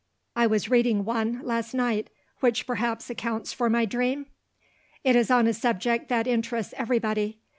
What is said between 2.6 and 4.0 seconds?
perhaps accounts for my